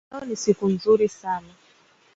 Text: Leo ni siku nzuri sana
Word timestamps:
Leo 0.11 0.25
ni 0.25 0.35
siku 0.35 0.65
nzuri 0.69 1.09
sana 1.09 1.53